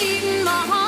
eating 0.00 0.44
my 0.44 0.50
heart. 0.50 0.87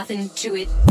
Nothing 0.00 0.30
to 0.30 0.56
it. 0.56 0.89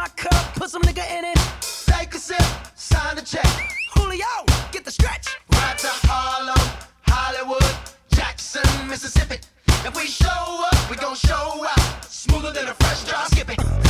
my 0.00 0.08
cup, 0.16 0.54
put 0.54 0.70
some 0.70 0.80
nigga 0.82 1.04
in 1.18 1.26
it. 1.26 1.38
Take 1.84 2.14
a 2.14 2.18
sip, 2.18 2.42
sign 2.74 3.16
the 3.16 3.22
check. 3.22 3.46
Julio, 3.94 4.32
get 4.72 4.82
the 4.82 4.90
stretch. 4.90 5.26
Right 5.52 5.76
to 5.76 5.88
Harlem, 6.08 6.70
Hollywood, 7.02 7.74
Jackson, 8.10 8.88
Mississippi. 8.88 9.36
If 9.84 9.94
we 9.94 10.06
show 10.06 10.66
up, 10.72 10.90
we 10.90 10.96
gon' 10.96 11.16
show 11.16 11.66
out. 11.68 12.04
Smoother 12.06 12.52
than 12.52 12.68
a 12.68 12.74
fresh 12.74 13.04
drop. 13.04 13.26
Skip 13.26 13.50
it. 13.50 13.89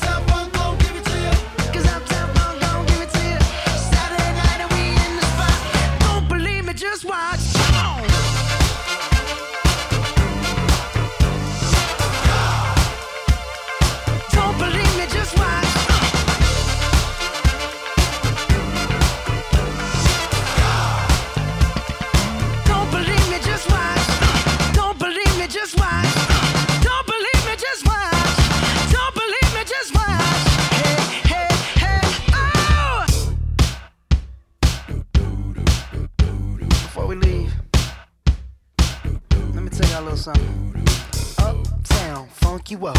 you 42.71 42.87
up. 42.87 42.97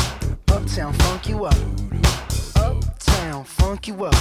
Uptown, 0.50 0.92
funk 0.92 1.28
you 1.30 1.44
up. 1.46 1.56
Uptown, 2.56 3.42
funk 3.44 3.88
you 3.88 4.04
up. 4.04 4.14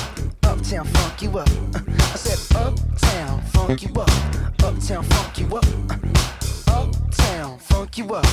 Uptown, 0.44 0.86
funk 0.86 1.22
you 1.22 1.38
up. 1.40 1.50
I 1.76 2.16
said, 2.16 2.58
Uptown, 2.58 3.42
funk 3.42 3.84
you 3.84 3.94
up. 3.96 4.10
Uptown, 4.64 5.04
funk 5.04 5.40
you 5.40 5.58
up. 5.58 5.66
Uptown, 6.70 7.60
funk 7.60 7.98
you 7.98 8.14
up. 8.14 8.26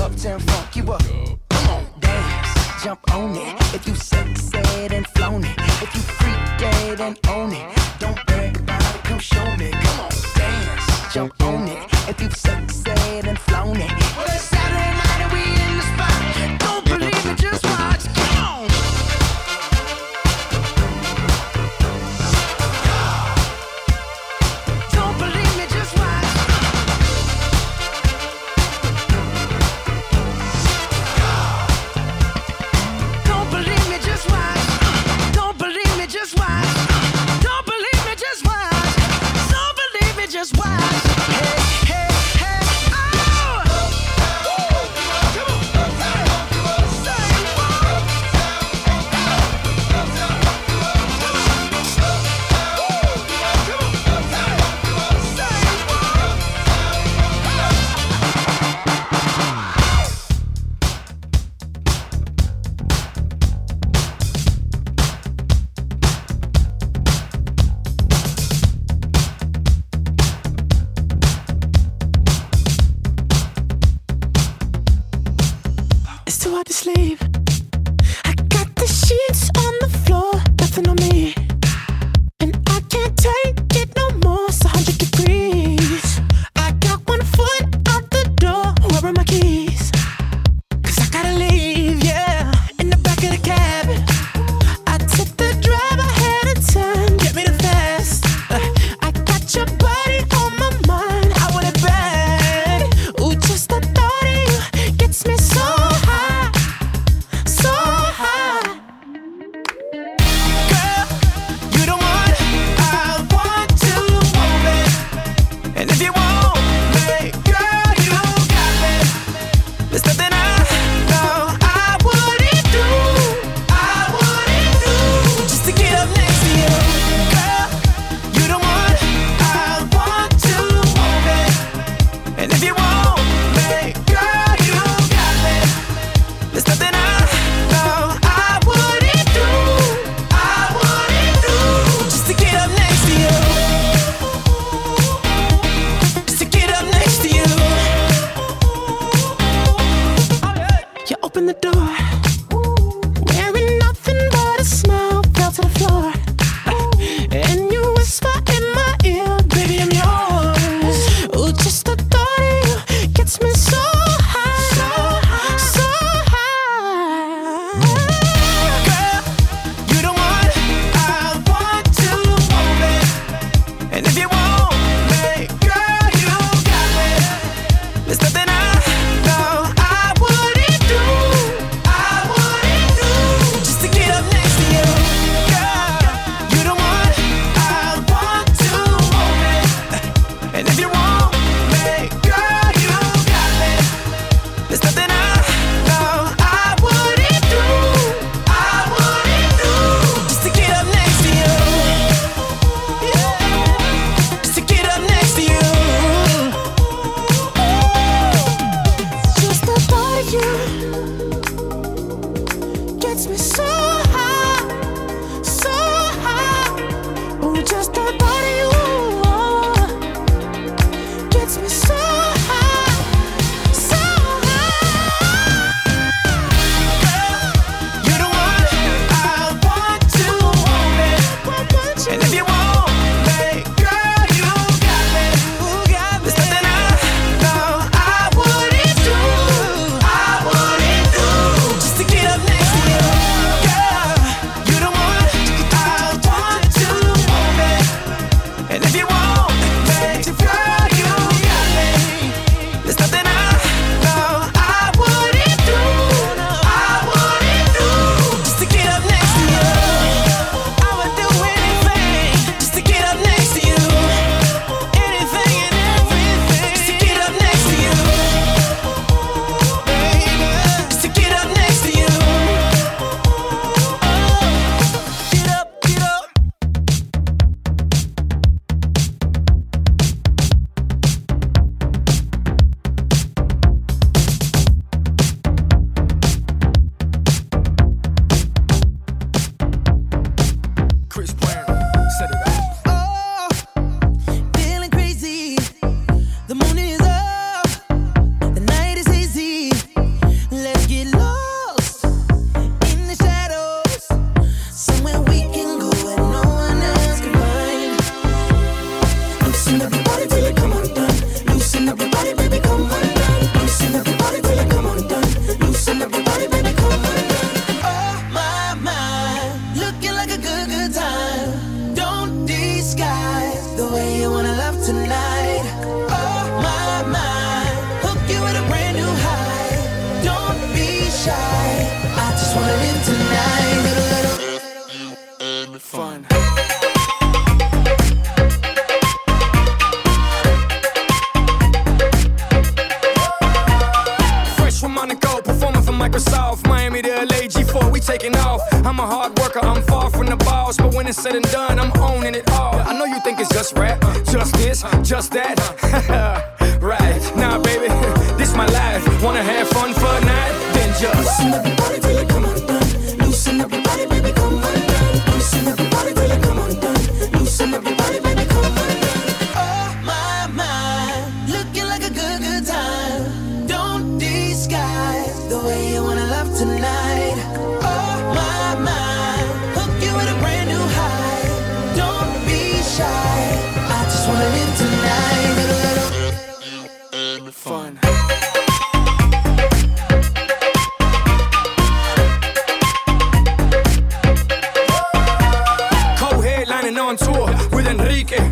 Uptown, 0.00 0.40
funk 0.40 0.76
you 0.76 0.92
up. 0.92 1.02
Come 1.50 1.68
on, 1.68 1.86
dance, 2.00 2.82
jump 2.82 3.14
on 3.14 3.36
it. 3.36 3.74
If 3.74 3.86
you 3.86 3.94
sexed 3.94 4.54
and 4.54 5.06
flown 5.08 5.44
it. 5.44 5.58
If 5.58 5.94
you 5.94 6.00
freak 6.00 6.58
dead 6.58 7.00
and 7.02 7.18
own 7.28 7.52
it. 7.52 7.78
Don't 7.98 8.26
brag 8.26 8.56
about 8.56 8.94
it, 8.94 9.04
come 9.04 9.18
show 9.18 9.56
me. 9.56 9.70
Come 9.72 10.00
on, 10.00 10.10
dance, 10.34 11.12
jump 11.12 11.42
on 11.42 11.68
it. 11.68 12.08
If 12.08 12.20
you 12.22 12.30
sexed 12.30 12.88
and 12.88 13.38
flown 13.38 13.76
it. 13.76 13.90
Well, 14.16 14.26
it's 14.26 14.44
Saturday 14.44 14.90
night 14.96 15.20
and 15.20 15.32
we 15.32 15.42
in 15.42 15.76
the 15.76 15.82
spot. 15.82 16.61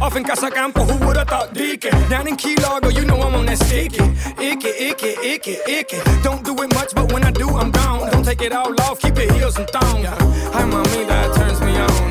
Off 0.01 0.17
in 0.17 0.25
Casa 0.25 0.51
Campo, 0.51 0.83
who 0.85 1.07
would've 1.07 1.29
thought 1.29 1.53
Deacon? 1.53 1.93
Down 2.09 2.27
in 2.27 2.35
Key 2.35 2.57
Largo, 2.57 2.89
you 2.89 3.05
know 3.05 3.21
I'm 3.21 3.35
on 3.35 3.45
that 3.47 3.59
sticky. 3.59 4.03
Icky, 4.43 4.69
icky, 4.69 5.15
icky, 5.23 5.59
icky. 5.69 5.99
Don't 6.23 6.43
do 6.43 6.55
it 6.63 6.73
much, 6.75 6.95
but 6.95 7.13
when 7.13 7.23
I 7.23 7.31
do, 7.31 7.49
I'm 7.51 7.71
gone. 7.71 8.11
Don't 8.11 8.25
take 8.25 8.41
it 8.41 8.53
all 8.53 8.73
off, 8.81 9.01
keep 9.01 9.17
your 9.17 9.31
heels 9.35 9.59
and 9.59 9.69
thong. 9.69 10.05
Hi, 10.05 10.65
mommy, 10.65 11.05
that 11.05 11.35
turns 11.37 11.61
me 11.61 11.77
on. 11.77 12.11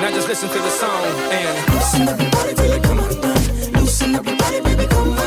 Now 0.00 0.10
just 0.10 0.28
listen 0.28 0.48
to 0.48 0.58
the 0.58 0.70
song 0.70 1.04
and 1.32 1.74
loosen 1.74 2.08
up 2.08 2.20
your 2.20 2.30
body 2.30 2.54
till 2.54 2.72
it 2.72 2.82
come 2.84 3.00
undone. 3.00 3.82
Loosen 3.82 4.14
up 4.14 4.26
your 4.26 4.36
body, 4.36 4.60
baby, 4.60 4.86
come 4.86 5.12
on. 5.12 5.23